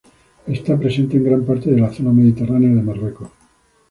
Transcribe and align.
Está 0.47 0.79
presente 0.79 1.15
en 1.17 1.25
gran 1.25 1.45
parte 1.45 1.69
de 1.69 1.79
la 1.79 1.93
zona 1.93 2.11
mediterránea 2.11 2.73
de 2.73 2.81
Marruecos. 2.81 3.29